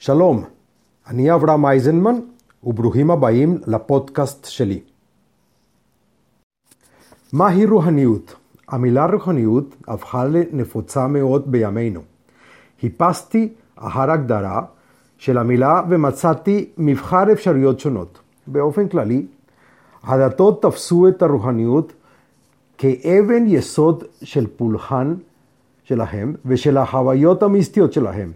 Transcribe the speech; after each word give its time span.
שלום, 0.00 0.44
אני 1.06 1.34
אברהם 1.34 1.66
אייזנמן, 1.66 2.14
וברוכים 2.64 3.10
הבאים 3.10 3.58
לפודקאסט 3.66 4.44
שלי. 4.44 4.80
מהי 7.32 7.66
רוחניות? 7.66 8.34
המילה 8.68 9.06
רוחניות 9.06 9.76
הפכה 9.88 10.24
לנפוצה 10.24 11.06
מאוד 11.06 11.52
בימינו. 11.52 12.00
חיפשתי 12.80 13.52
אחר 13.76 14.10
הגדרה 14.10 14.62
של 15.18 15.38
המילה 15.38 15.82
ומצאתי 15.90 16.70
מבחר 16.78 17.32
אפשרויות 17.32 17.80
שונות. 17.80 18.18
באופן 18.46 18.88
כללי, 18.88 19.26
הדתות 20.02 20.62
תפסו 20.62 21.08
את 21.08 21.22
הרוחניות 21.22 21.92
כאבן 22.78 23.46
יסוד 23.46 24.04
של 24.22 24.46
פולחן 24.56 25.14
שלהם 25.84 26.34
ושל 26.46 26.76
החוויות 26.76 27.42
המיסטיות 27.42 27.92
שלהם. 27.92 28.32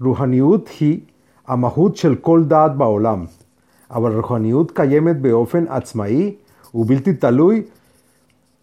רוחניות 0.00 0.68
היא 0.80 1.00
המהות 1.46 1.96
של 1.96 2.14
כל 2.14 2.44
דעת 2.44 2.76
בעולם, 2.76 3.24
אבל 3.90 4.16
רוחניות 4.16 4.70
קיימת 4.70 5.20
באופן 5.20 5.64
עצמאי 5.68 6.34
ובלתי 6.74 7.12
תלוי 7.12 7.62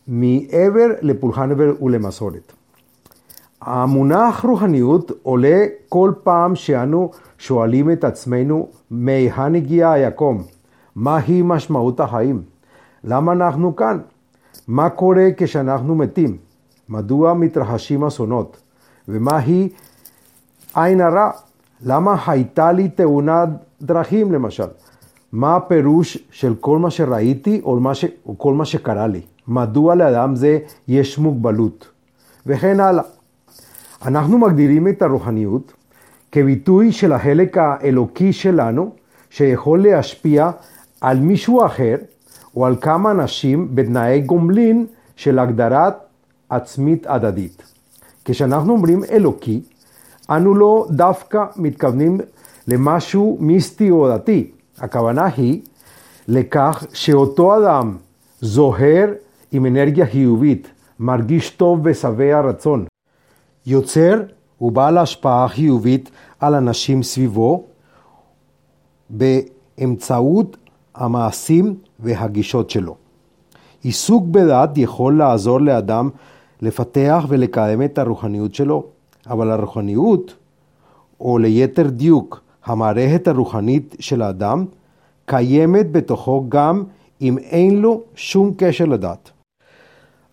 מעבר 0.08 0.86
לפולחן 1.02 1.50
ולמסורת. 1.82 2.54
המונח 3.62 4.46
רוחניות 4.46 5.12
עולה 5.24 5.66
כל 5.90 6.12
פעם 6.24 6.56
שאנו 6.56 7.12
שואלים 7.38 7.92
את 7.92 8.04
עצמנו 8.04 8.68
מהיכן 8.92 9.56
הגיע 9.56 9.92
היקום, 9.92 10.44
מהי 10.96 11.42
משמעות 11.46 12.00
החיים, 12.00 12.42
למה 13.04 13.32
אנחנו 13.32 13.76
כאן, 13.76 14.00
מה 14.68 14.90
קורה 14.90 15.28
כשאנחנו 15.38 15.96
מתים, 15.96 16.38
מדוע 16.90 17.34
מתרחשים 17.34 18.04
אסונות, 18.04 18.58
ומהי 19.08 19.70
עין 20.76 21.02
הרע, 21.02 21.32
למה 21.82 22.16
הייתה 22.28 22.72
לי 22.72 22.90
תאונת 22.90 23.50
דרכים 23.82 24.32
למשל, 24.32 24.68
מה 25.32 25.56
הפירוש 25.56 26.18
של 26.32 26.56
כל 26.60 26.78
מה 26.78 26.92
שראיתי 26.92 27.62
או, 27.64 27.80
מה 27.80 27.96
ש... 27.96 28.06
או 28.26 28.38
כל 28.38 28.54
מה 28.54 28.66
שקרה 28.66 29.08
לי, 29.08 29.22
מדוע 29.48 29.96
לאדם 29.96 30.36
זה 30.36 30.60
יש 30.88 31.18
מוגבלות, 31.18 31.88
וכן 32.46 32.80
הלאה. 32.80 33.04
אנחנו 34.06 34.38
מגדירים 34.38 34.88
את 34.88 35.02
הרוחניות 35.02 35.74
כביטוי 36.32 36.92
של 36.92 37.14
החלק 37.14 37.58
האלוקי 37.58 38.34
שלנו, 38.34 38.92
שיכול 39.30 39.84
להשפיע 39.84 40.52
על 41.02 41.20
מישהו 41.20 41.66
אחר 41.66 41.96
או 42.56 42.66
על 42.66 42.76
כמה 42.82 43.12
אנשים 43.12 43.76
בתנאי 43.76 44.22
גומלין 44.22 44.86
של 45.16 45.40
הגדרת 45.40 45.94
עצמית 46.50 47.08
הדדית. 47.08 47.64
כשאנחנו 48.26 48.74
אומרים 48.74 49.04
אלוקי, 49.12 49.62
אנו 50.30 50.56
לא 50.56 50.86
דווקא 50.90 51.46
מתכוונים 51.56 52.20
למשהו 52.68 53.38
מיסטי 53.40 53.92
או 53.92 54.10
דתי. 54.10 54.52
הכוונה 54.78 55.26
היא 55.26 55.62
לכך 56.28 56.84
שאותו 56.94 57.58
אדם 57.58 57.98
זוהר 58.42 59.10
עם 59.52 59.66
אנרגיה 59.66 60.06
חיובית, 60.06 60.68
מרגיש 61.00 61.50
טוב 61.50 61.80
ושבע 61.84 62.42
רצון, 62.42 62.86
יוצר 63.66 64.22
ובעל 64.62 64.98
השפעה 64.98 65.48
חיובית 65.48 66.12
על 66.40 66.56
אנשים 66.56 67.04
סביבו 67.04 67.64
באמצעות 69.10 70.58
המעשים 70.96 71.76
והגישות 72.00 72.70
שלו. 72.70 72.96
עיסוק 73.82 74.26
בדת 74.32 74.70
יכול 74.78 75.18
לעזור 75.18 75.62
לאדם 75.62 76.10
לפתח 76.62 77.26
ולקדם 77.30 77.82
את 77.82 77.98
הרוחניות 77.98 78.56
שלו, 78.56 78.84
אבל 79.28 79.52
הרוחניות, 79.52 80.36
או 81.20 81.38
ליתר 81.38 81.88
דיוק, 81.88 82.42
המערכת 82.66 83.28
הרוחנית 83.28 83.96
של 84.00 84.22
האדם, 84.22 84.66
קיימת 85.26 85.92
בתוכו 85.92 86.46
גם 86.50 86.84
אם 87.22 87.38
אין 87.38 87.82
לו 87.82 88.02
שום 88.16 88.54
קשר 88.58 88.86
לדת. 88.86 89.32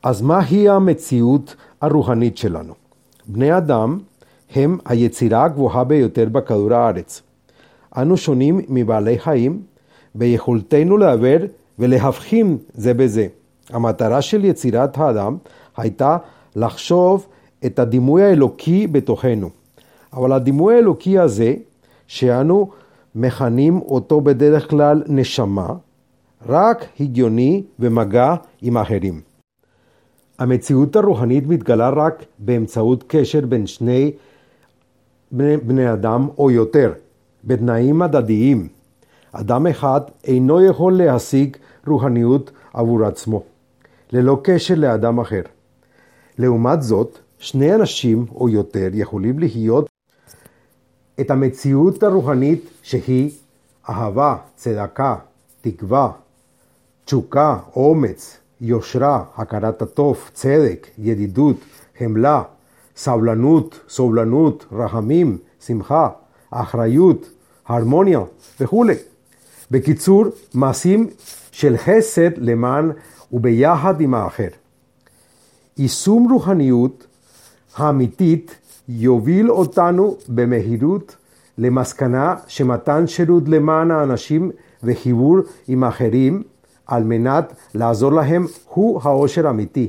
אז 0.02 0.22
מהי 0.22 0.68
המציאות 0.68 1.56
הרוחנית 1.80 2.36
שלנו? 2.36 2.74
בני 3.26 3.56
אדם 3.56 3.98
הם 4.54 4.78
היצירה 4.84 5.44
הגבוהה 5.44 5.84
ביותר 5.84 6.26
בכדור 6.32 6.74
הארץ. 6.74 7.22
אנו 7.96 8.16
שונים 8.16 8.60
מבעלי 8.68 9.18
חיים 9.18 9.62
ביכולתנו 10.14 10.96
לעבר 10.96 11.36
ולהבחין 11.78 12.58
זה 12.74 12.94
בזה. 12.94 13.26
המטרה 13.70 14.22
של 14.22 14.44
יצירת 14.44 14.98
האדם 14.98 15.36
הייתה 15.76 16.16
לחשוב 16.56 17.26
את 17.66 17.78
הדימוי 17.78 18.22
האלוקי 18.22 18.86
בתוכנו. 18.86 19.50
אבל 20.12 20.32
הדימוי 20.32 20.74
האלוקי 20.74 21.18
הזה, 21.18 21.54
שאנו 22.06 22.70
מכנים 23.14 23.80
אותו 23.80 24.20
בדרך 24.20 24.70
כלל 24.70 25.02
נשמה, 25.06 25.68
רק 26.46 26.84
הגיוני 27.00 27.62
במגע 27.78 28.34
עם 28.62 28.76
אחרים. 28.76 29.20
המציאות 30.38 30.96
הרוחנית 30.96 31.46
מתגלה 31.46 31.88
רק 31.88 32.24
באמצעות 32.38 33.04
קשר 33.06 33.46
בין 33.46 33.66
שני 33.66 34.12
בני, 35.30 35.56
בני 35.56 35.92
אדם 35.92 36.28
או 36.38 36.50
יותר, 36.50 36.92
בתנאים 37.44 38.02
הדדיים. 38.02 38.68
אדם 39.32 39.66
אחד 39.66 40.00
אינו 40.24 40.64
יכול 40.64 40.92
להשיג 40.92 41.56
רוחניות 41.86 42.50
עבור 42.74 43.04
עצמו, 43.04 43.42
ללא 44.12 44.40
קשר 44.42 44.74
לאדם 44.76 45.20
אחר. 45.20 45.42
לעומת 46.38 46.82
זאת, 46.82 47.18
שני 47.40 47.74
אנשים 47.74 48.26
או 48.34 48.48
יותר 48.48 48.88
יכולים 48.92 49.38
להיות 49.38 49.88
את 51.20 51.30
המציאות 51.30 52.02
הרוחנית 52.02 52.70
שהיא 52.82 53.30
אהבה, 53.88 54.36
צדקה, 54.56 55.16
תקווה, 55.60 56.10
תשוקה, 57.04 57.58
אומץ, 57.76 58.36
יושרה, 58.60 59.24
הכרת 59.36 59.82
הטוב, 59.82 60.30
צדק, 60.32 60.86
ידידות, 60.98 61.56
חמלה, 61.98 62.42
סבלנות, 62.96 63.80
סובלנות, 63.88 64.66
רחמים, 64.72 65.38
שמחה, 65.66 66.08
אחריות, 66.50 67.30
הרמוניה 67.66 68.20
וכולי. 68.60 68.94
בקיצור, 69.70 70.24
מעשים 70.54 71.08
של 71.52 71.76
חסד 71.76 72.38
למען 72.38 72.90
וביחד 73.32 74.00
עם 74.00 74.14
האחר. 74.14 74.48
יישום 75.78 76.32
רוחניות 76.32 77.06
האמיתית 77.76 78.58
יוביל 78.88 79.50
אותנו 79.50 80.16
במהירות 80.28 81.16
למסקנה 81.58 82.34
שמתן 82.46 83.06
שירות 83.06 83.48
למען 83.48 83.90
האנשים 83.90 84.50
וחיבור 84.82 85.36
עם 85.68 85.84
אחרים 85.84 86.42
על 86.86 87.04
מנת 87.04 87.52
לעזור 87.74 88.12
להם 88.12 88.46
הוא 88.68 89.00
העושר 89.04 89.46
האמיתי, 89.46 89.88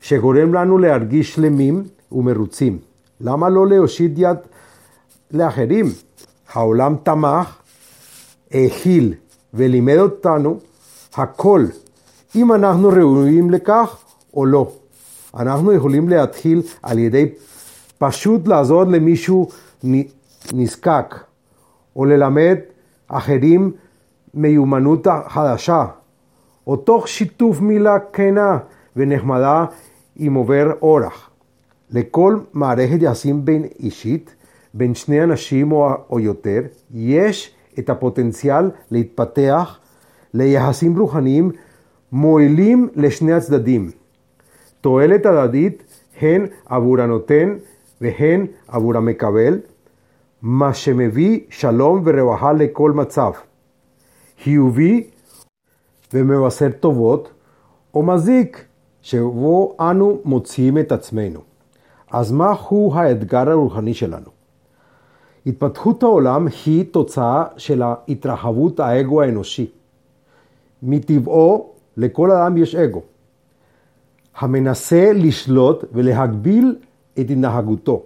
שגורם 0.00 0.54
לנו 0.54 0.78
להרגיש 0.78 1.34
שלמים 1.34 1.84
ומרוצים. 2.12 2.78
למה 3.20 3.48
לא 3.48 3.66
להושיט 3.66 4.12
יד 4.16 4.36
לאחרים? 5.30 5.86
העולם 6.52 6.96
תמך, 7.02 7.56
האכיל 8.50 9.14
ולימד 9.54 9.98
אותנו 9.98 10.58
הכל, 11.14 11.64
אם 12.34 12.52
אנחנו 12.52 12.88
ראויים 12.88 13.50
לכך 13.50 13.96
או 14.34 14.46
לא. 14.46 14.72
אנחנו 15.34 15.72
יכולים 15.72 16.08
להתחיל 16.08 16.62
על 16.82 16.98
ידי 16.98 17.28
פשוט 17.98 18.48
לעזור 18.48 18.84
למישהו 18.84 19.48
נזקק, 20.52 21.14
או 21.96 22.04
ללמד 22.04 22.56
אחרים 23.08 23.72
מיומנות 24.34 25.06
חדשה, 25.28 25.86
או 26.66 26.76
תוך 26.76 27.08
שיתוף 27.08 27.60
מילה 27.60 27.98
כנה 28.12 28.58
ונחמדה 28.96 29.64
עם 30.16 30.34
עובר 30.34 30.66
אורח. 30.82 31.30
לכל 31.90 32.38
מערכת 32.52 32.98
יחסים 33.00 33.44
בין 33.44 33.64
אישית, 33.80 34.34
בין 34.74 34.94
שני 34.94 35.22
אנשים 35.22 35.72
או, 35.72 35.88
או 36.10 36.20
יותר, 36.20 36.60
יש 36.94 37.54
את 37.78 37.90
הפוטנציאל 37.90 38.70
להתפתח 38.90 39.78
ליחסים 40.34 40.98
רוחניים 40.98 41.50
מועילים 42.12 42.88
לשני 42.94 43.32
הצדדים. 43.32 43.90
תועלת 44.86 45.26
הדדית 45.26 45.82
הן 46.20 46.46
עבור 46.66 47.00
הנותן 47.00 47.56
והן 48.00 48.46
עבור 48.68 48.96
המקבל, 48.96 49.58
מה 50.42 50.74
שמביא 50.74 51.40
שלום 51.50 52.02
ורווחה 52.04 52.52
לכל 52.52 52.92
מצב. 52.92 53.30
חיובי 54.42 55.06
ומבשר 56.14 56.68
טובות, 56.80 57.30
או 57.94 58.02
מזיק 58.02 58.64
שבו 59.02 59.76
אנו 59.80 60.20
מוציאים 60.24 60.78
את 60.78 60.92
עצמנו. 60.92 61.40
אז 62.10 62.32
מהו 62.32 62.94
האתגר 62.94 63.50
הרוחני 63.50 63.94
שלנו? 63.94 64.30
התפתחות 65.46 66.02
העולם 66.02 66.46
היא 66.66 66.84
תוצאה 66.90 67.44
של 67.56 67.82
התרחבות 68.08 68.80
האגו 68.80 69.22
האנושי. 69.22 69.70
מטבעו 70.82 71.70
לכל 71.96 72.30
אדם 72.30 72.56
יש 72.56 72.74
אגו, 72.74 73.02
המנסה 74.38 75.12
לשלוט 75.14 75.84
ולהגביל 75.92 76.76
את 77.14 77.30
התנהגותו. 77.30 78.02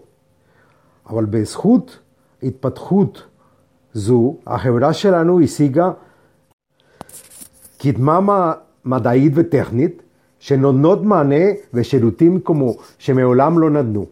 אבל 1.11 1.25
בזכות 1.25 1.99
התפתחות 2.43 3.23
זו, 3.93 4.37
החברה 4.47 4.93
שלנו 4.93 5.41
השיגה 5.41 5.91
קדמה 7.79 8.53
מדעית 8.85 9.33
וטכנית 9.37 10.03
שנותנות 10.39 11.03
מענה 11.03 11.45
ושירותים 11.75 12.41
כמו 12.41 12.77
שמעולם 12.99 13.59
לא 13.59 13.71
נתנו. 13.71 14.07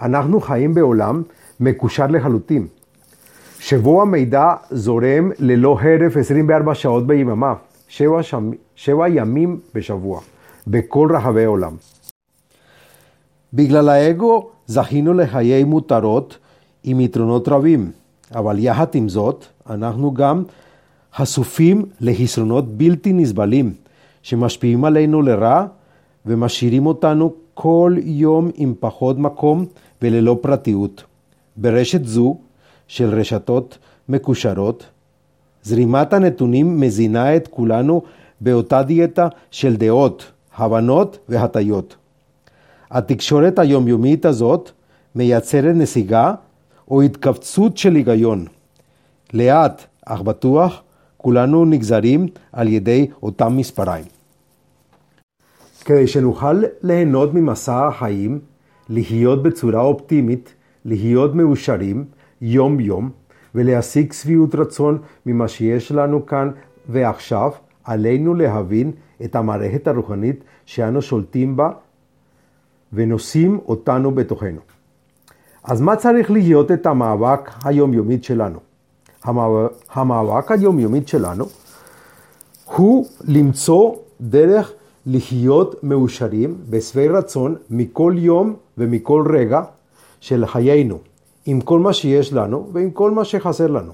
אנחנו 0.00 0.40
חיים 0.40 0.74
בעולם 0.74 1.22
מקושר 1.60 2.06
לחלוטין, 2.06 2.66
שבו 3.58 4.02
המידע 4.02 4.54
זורם 4.70 5.30
ללא 5.38 5.78
הרף 5.80 6.16
24 6.16 6.74
שעות 6.74 7.06
ביממה, 7.06 7.54
7, 7.88 8.22
שם, 8.22 8.50
7 8.74 9.08
ימים 9.08 9.60
בשבוע, 9.74 10.20
בכל 10.66 11.08
רחבי 11.16 11.44
העולם. 11.44 11.76
בגלל 13.54 13.88
האגו 13.88 14.48
זכינו 14.66 15.14
לחיי 15.14 15.64
מותרות 15.64 16.38
עם 16.84 17.00
יתרונות 17.00 17.48
רבים, 17.48 17.90
אבל 18.34 18.58
יחד 18.58 18.94
עם 18.94 19.08
זאת, 19.08 19.44
אנחנו 19.70 20.14
גם 20.14 20.42
חשופים 21.14 21.84
לחסרונות 22.00 22.68
בלתי 22.68 23.12
נסבלים, 23.12 23.74
שמשפיעים 24.22 24.84
עלינו 24.84 25.22
לרע 25.22 25.66
ומשאירים 26.26 26.86
אותנו 26.86 27.34
כל 27.54 27.96
יום 28.02 28.50
עם 28.54 28.74
פחות 28.80 29.18
מקום 29.18 29.66
וללא 30.02 30.38
פרטיות. 30.40 31.04
ברשת 31.56 32.04
זו 32.04 32.36
של 32.88 33.08
רשתות 33.08 33.78
מקושרות, 34.08 34.86
זרימת 35.62 36.12
הנתונים 36.12 36.80
מזינה 36.80 37.36
את 37.36 37.48
כולנו 37.48 38.02
באותה 38.40 38.82
דיאטה 38.82 39.28
של 39.50 39.76
דעות, 39.76 40.32
הבנות 40.56 41.18
והטיות. 41.28 41.96
התקשורת 42.90 43.58
היומיומית 43.58 44.24
הזאת 44.26 44.70
מייצרת 45.14 45.74
נסיגה 45.74 46.34
או 46.90 47.02
התכווצות 47.02 47.76
של 47.76 47.94
היגיון. 47.94 48.46
לאט 49.32 49.84
אך 50.06 50.20
בטוח 50.20 50.82
כולנו 51.16 51.64
נגזרים 51.64 52.26
על 52.52 52.68
ידי 52.68 53.06
אותם 53.22 53.56
מספריים. 53.56 54.04
כדי 55.84 56.06
שנוכל 56.06 56.62
ליהנות 56.82 57.34
ממסע 57.34 57.86
החיים, 57.86 58.38
לחיות 58.88 59.42
בצורה 59.42 59.80
אופטימית, 59.80 60.54
להיות 60.84 61.34
מאושרים 61.34 62.04
יום-יום 62.40 63.10
ולהשיג 63.54 64.12
שביעות 64.12 64.54
רצון 64.54 64.98
ממה 65.26 65.48
שיש 65.48 65.92
לנו 65.92 66.26
כאן 66.26 66.50
ועכשיו, 66.88 67.50
עלינו 67.84 68.34
להבין 68.34 68.92
את 69.24 69.36
המערכת 69.36 69.88
הרוחנית 69.88 70.44
שאנו 70.66 71.02
שולטים 71.02 71.56
בה 71.56 71.70
ונושאים 72.92 73.58
אותנו 73.68 74.10
בתוכנו. 74.10 74.60
אז 75.64 75.80
מה 75.80 75.96
צריך 75.96 76.30
להיות 76.30 76.70
את 76.72 76.86
המאבק 76.86 77.50
היומיומית 77.64 78.24
שלנו? 78.24 78.58
המאבק 79.92 80.50
היומיומית 80.50 81.08
שלנו 81.08 81.44
הוא 82.64 83.06
למצוא 83.24 83.94
דרך 84.20 84.72
לחיות 85.06 85.84
מאושרים 85.84 86.56
בשבעי 86.70 87.08
רצון 87.08 87.56
מכל 87.70 88.14
יום 88.16 88.54
ומכל 88.78 89.24
רגע 89.36 89.62
של 90.20 90.46
חיינו, 90.46 90.98
עם 91.46 91.60
כל 91.60 91.78
מה 91.78 91.92
שיש 91.92 92.32
לנו 92.32 92.70
ועם 92.72 92.90
כל 92.90 93.10
מה 93.10 93.24
שחסר 93.24 93.66
לנו. 93.66 93.92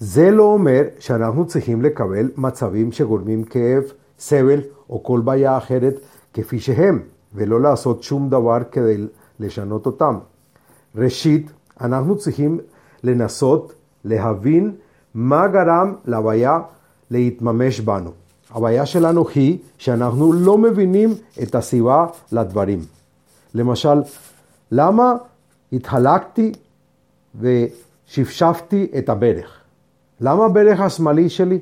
זה 0.00 0.30
לא 0.30 0.42
אומר 0.42 0.82
שאנחנו 0.98 1.46
צריכים 1.46 1.82
לקבל 1.82 2.30
מצבים 2.36 2.92
שגורמים 2.92 3.44
כאב, 3.44 3.82
סבל 4.18 4.60
או 4.90 5.02
כל 5.02 5.20
בעיה 5.20 5.58
אחרת 5.58 5.94
כפי 6.32 6.60
שהם, 6.60 7.02
ולא 7.34 7.60
לעשות 7.60 8.02
שום 8.02 8.28
דבר 8.28 8.58
כדי 8.72 9.06
לשנות 9.40 9.86
אותם. 9.86 10.18
ראשית, 10.96 11.50
אנחנו 11.80 12.16
צריכים 12.18 12.60
לנסות 13.04 13.72
להבין 14.04 14.72
מה 15.14 15.48
גרם 15.48 15.94
לבעיה 16.04 16.60
להתממש 17.10 17.80
בנו. 17.80 18.10
הבעיה 18.50 18.86
שלנו 18.86 19.28
היא 19.34 19.58
שאנחנו 19.78 20.32
לא 20.32 20.58
מבינים 20.58 21.14
את 21.42 21.54
הסיבה 21.54 22.06
לדברים. 22.32 22.80
למשל, 23.54 24.02
למה 24.70 25.12
התחלקתי 25.72 26.52
ושפשפתי 27.40 28.86
את 28.98 29.08
הברך? 29.08 29.63
למה 30.26 30.44
הברך 30.44 30.80
השמאלי 30.80 31.28
שלי? 31.28 31.58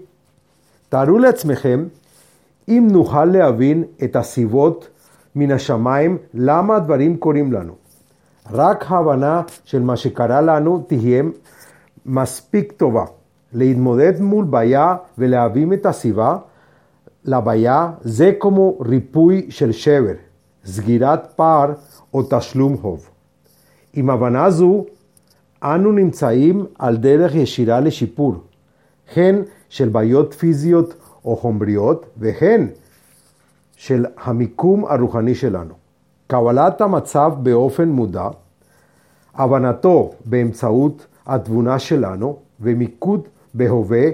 תארו 0.88 1.18
לעצמכם, 1.18 1.84
אם 2.68 2.88
נוכל 2.90 3.24
להבין 3.24 3.84
את 4.04 4.16
הסיבות 4.16 4.88
מן 5.36 5.50
השמיים 5.50 6.18
למה 6.34 6.76
הדברים 6.76 7.16
קורים 7.16 7.52
לנו. 7.52 7.72
רק 8.50 8.84
ההבנה 8.88 9.42
של 9.64 9.82
מה 9.82 9.96
שקרה 9.96 10.40
לנו 10.40 10.84
תהיה 10.86 11.22
מספיק 12.06 12.72
טובה 12.72 13.04
להתמודד 13.52 14.20
מול 14.20 14.44
בעיה 14.44 14.96
ולהבין 15.18 15.72
את 15.72 15.86
הסיבה 15.86 16.38
לבעיה 17.24 17.90
זה 18.00 18.32
כמו 18.40 18.78
ריפוי 18.80 19.46
של 19.50 19.72
שבר, 19.72 20.14
סגירת 20.64 21.32
פער 21.36 21.72
או 22.14 22.22
תשלום 22.30 22.76
חוב. 22.76 23.08
עם 23.94 24.10
הבנה 24.10 24.50
זו, 24.50 24.84
אנו 25.62 25.92
נמצאים 25.92 26.66
על 26.78 26.96
דרך 26.96 27.34
ישירה 27.34 27.80
לשיפור, 27.80 28.34
הן 29.16 29.42
של 29.68 29.88
בעיות 29.88 30.34
פיזיות 30.34 30.94
או 31.24 31.36
חומריות, 31.36 32.06
והן 32.16 32.68
של 33.76 34.06
המיקום 34.24 34.84
הרוחני 34.84 35.34
שלנו. 35.34 35.74
קבלת 36.26 36.80
המצב 36.80 37.32
באופן 37.42 37.88
מודע, 37.88 38.28
הבנתו 39.34 40.12
באמצעות 40.24 41.06
התבונה 41.26 41.78
שלנו 41.78 42.38
ומיקוד 42.60 43.28
בהווה, 43.54 44.04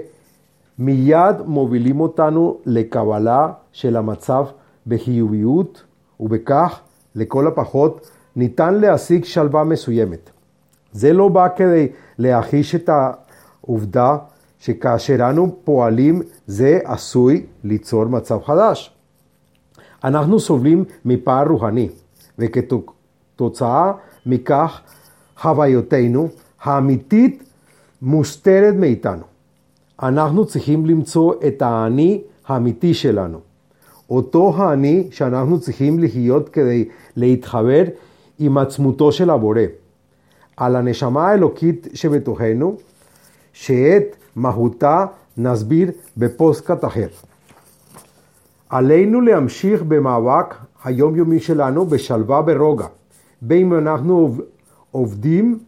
מיד 0.79 1.35
מובילים 1.45 1.99
אותנו 1.99 2.57
לקבלה 2.65 3.51
של 3.71 3.95
המצב 3.95 4.45
בחיוביות, 4.87 5.83
ובכך, 6.19 6.79
לכל 7.15 7.47
הפחות, 7.47 8.09
ניתן 8.35 8.73
להשיג 8.73 9.23
שלווה 9.23 9.63
מסוימת. 9.63 10.29
זה 10.91 11.13
לא 11.13 11.27
בא 11.27 11.47
כדי 11.55 11.87
להחיש 12.17 12.75
את 12.75 12.89
העובדה 12.89 14.17
שכאשר 14.59 15.29
אנו 15.29 15.55
פועלים 15.63 16.21
זה 16.47 16.79
עשוי 16.83 17.45
ליצור 17.63 18.05
מצב 18.05 18.39
חדש. 18.43 18.95
אנחנו 20.03 20.39
סובלים 20.39 20.83
מפער 21.05 21.47
רוחני, 21.47 21.89
וכתוצאה 22.39 23.91
מכך 24.25 24.81
חוויותינו 25.37 26.27
האמיתית 26.61 27.43
מוסתרת 28.01 28.73
מאיתנו. 28.75 29.23
אנחנו 30.03 30.45
צריכים 30.45 30.85
למצוא 30.85 31.33
את 31.47 31.61
האני 31.61 32.21
האמיתי 32.47 32.93
שלנו. 32.93 33.39
אותו 34.09 34.53
האני 34.57 35.07
שאנחנו 35.11 35.59
צריכים 35.59 35.99
לחיות 35.99 36.49
כדי 36.49 36.85
להתחבר 37.15 37.83
עם 38.39 38.57
עצמותו 38.57 39.11
של 39.11 39.29
הבורא. 39.29 39.61
על 40.57 40.75
הנשמה 40.75 41.27
האלוקית 41.27 41.87
שבתוכנו, 41.93 42.77
שאת 43.53 44.15
מהותה 44.35 45.05
נסביר 45.37 45.91
בפוסטקאט 46.17 46.85
אחר. 46.85 47.07
עלינו 48.69 49.21
להמשיך 49.21 49.83
במאבק 49.83 50.55
היומיומי 50.83 51.39
שלנו 51.39 51.85
בשלווה 51.85 52.41
ברוגע, 52.41 52.85
בין 53.41 53.73
אנחנו 53.73 54.35
עובדים, 54.91 55.59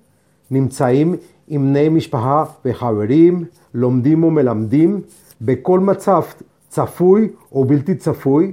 נמצאים 0.52 1.16
עם 1.48 1.70
בני 1.70 1.90
משפחה 1.90 2.44
וחברים, 2.66 3.46
לומדים 3.74 4.24
ומלמדים, 4.24 5.02
בכל 5.42 5.80
מצב 5.80 6.22
צפוי 6.70 7.30
או 7.52 7.66
בלתי 7.66 7.96
צפוי, 7.96 8.52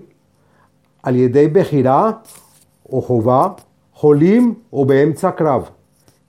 על 1.03 1.17
ידי 1.17 1.49
בחירה 1.49 2.11
או 2.91 3.03
חובה, 3.03 3.49
חולים 3.95 4.55
או 4.73 4.85
באמצע 4.85 5.31
קרב. 5.31 5.69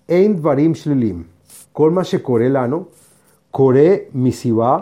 אין 0.09 0.35
דברים 0.35 0.75
שליליים. 0.75 1.23
כל 1.71 1.91
מה 1.91 2.03
שקורה 2.03 2.49
לנו 2.49 2.83
קורה 3.51 3.95
מסיבה, 4.13 4.77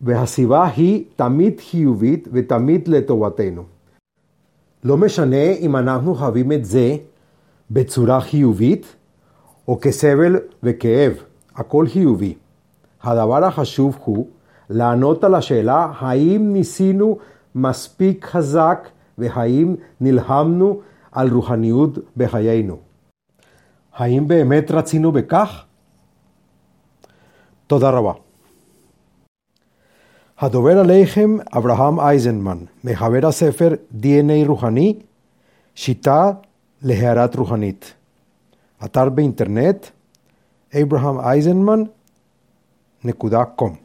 והסיבה 0.00 0.66
היא 0.76 1.04
תמיד 1.16 1.60
חיובית 1.60 2.28
ותמיד 2.32 2.88
לטובתנו. 2.88 3.62
לא 4.84 4.96
משנה 4.96 5.50
אם 5.60 5.76
אנחנו 5.76 6.14
חווים 6.14 6.52
את 6.52 6.64
זה 6.64 6.96
בצורה 7.70 8.20
חיובית 8.20 8.96
או 9.68 9.80
כסבל 9.80 10.36
וכאב, 10.62 11.12
הכל 11.56 11.86
חיובי. 11.86 12.34
הדבר 13.02 13.44
החשוב 13.44 13.98
הוא 14.04 14.26
לענות 14.70 15.24
על 15.24 15.34
השאלה 15.34 15.92
האם 15.98 16.52
ניסינו 16.52 17.18
מספיק 17.54 18.24
חזק 18.24 18.88
והאם 19.18 19.74
נלחמנו 20.00 20.80
על 21.12 21.28
רוחניות 21.28 21.98
בחיינו. 22.16 22.76
האם 23.94 24.28
באמת 24.28 24.70
רצינו 24.70 25.12
בכך? 25.12 25.64
Toda 27.70 27.92
Rabá. 27.92 28.16
Hadover 30.34 30.78
Aleichem 30.78 31.40
Abraham 31.54 32.00
Eisenman, 32.00 32.68
Mehavera 32.82 33.30
Sefer 33.30 33.78
DNA 33.92 34.44
Ruhani, 34.44 35.04
Shita 35.72 36.42
Leherat 36.82 37.32
Ruhanit. 37.36 37.94
Atarbe 38.80 39.22
Internet, 39.22 39.92
Abraham 40.72 41.20
Eisenman, 41.20 41.88
Nekuda.com. 43.04 43.78